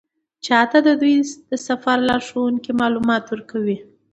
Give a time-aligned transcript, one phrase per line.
[0.45, 1.15] چا ته د دوی
[1.51, 3.77] د سفر لارښوونکي معلومات ورکوي.